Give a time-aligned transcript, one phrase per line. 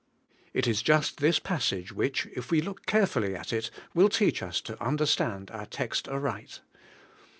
[0.51, 4.59] It is just this passage which, if we look carefully at it, will teach us
[4.61, 6.59] to understand our text aright.